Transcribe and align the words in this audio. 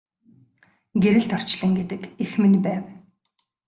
Гэрэлт 1.03 1.31
орчлон 1.37 1.71
гэдэг 1.79 2.01
эх 2.23 2.31
минь 2.41 2.59
байв. 2.65 2.83